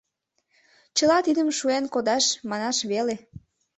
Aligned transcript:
—Чыла 0.95 1.17
тидым 1.25 1.49
шуэн 1.57 1.85
кодаш— 1.93 2.25
манаш 2.49 2.77
веле. 2.91 3.15